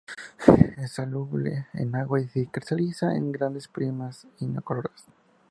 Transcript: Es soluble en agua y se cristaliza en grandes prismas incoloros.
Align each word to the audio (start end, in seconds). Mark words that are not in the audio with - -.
Es 0.77 0.93
soluble 0.93 1.67
en 1.73 1.95
agua 1.95 2.19
y 2.19 2.27
se 2.27 2.47
cristaliza 2.47 3.13
en 3.15 3.31
grandes 3.31 3.67
prismas 3.67 4.25
incoloros. 4.39 5.05